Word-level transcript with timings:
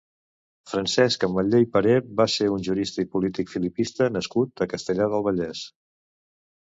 Francesc 0.69 1.25
Ametller 1.27 1.59
i 1.63 1.67
Perer 1.75 1.99
va 2.21 2.27
ser 2.37 2.47
un 2.55 2.65
jurista 2.69 3.05
i 3.05 3.09
polític 3.17 3.53
filipista 3.57 4.09
nascut 4.17 4.65
a 4.67 4.71
Castellar 4.73 5.11
del 5.13 5.27
Vallès. 5.29 5.63